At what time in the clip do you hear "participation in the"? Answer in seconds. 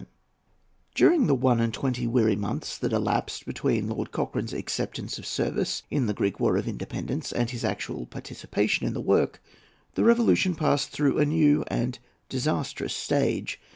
8.07-8.99